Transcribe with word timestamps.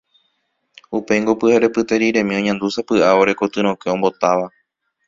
Upéingo 0.99 1.31
pyharepyte 1.41 1.93
riremi 2.01 2.33
añandúsapy'a 2.39 3.09
ore 3.21 3.33
koty 3.39 3.59
rokẽ 3.65 3.87
ombotáva. 3.95 4.45